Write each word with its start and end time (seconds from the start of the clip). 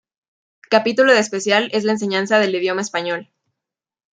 Capítulo 0.71 1.13
de 1.13 1.19
especial 1.19 1.69
es 1.73 1.83
la 1.83 1.91
enseñanza 1.91 2.39
del 2.39 2.55
idioma 2.55 2.81
español. 2.81 3.29